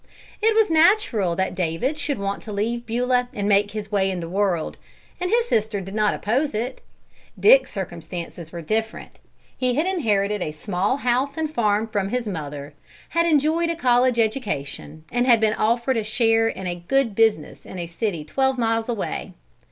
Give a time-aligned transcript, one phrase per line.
[0.41, 4.19] It was natural that David should want to leave Beulah and make his way in
[4.19, 4.79] the world,
[5.19, 6.81] and his sister did not oppose it.
[7.39, 9.19] Dick's circumstances were different.
[9.55, 12.73] He had inherited a small house and farm from his mother,
[13.09, 17.63] had enjoyed a college education, and had been offered a share in a good business
[17.63, 19.33] in a city twelve miles away.